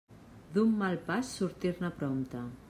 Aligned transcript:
D'un 0.55 0.71
mal 0.79 0.97
pas, 1.11 1.21
sortir-ne 1.37 1.93
prompte. 2.01 2.43